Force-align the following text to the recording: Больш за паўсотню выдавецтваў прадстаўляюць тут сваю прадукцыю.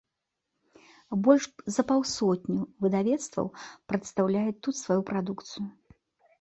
Больш 1.27 1.45
за 1.75 1.85
паўсотню 1.91 2.59
выдавецтваў 2.87 3.53
прадстаўляюць 3.93 4.59
тут 4.67 4.75
сваю 4.83 5.01
прадукцыю. 5.15 5.65